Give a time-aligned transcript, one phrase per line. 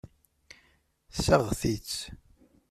[1.25, 1.99] Seɣti-tt.